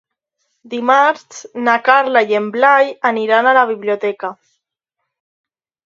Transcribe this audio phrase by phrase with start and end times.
[0.71, 4.37] Dimarts na Carla i en Blai aniran a la biblioteca.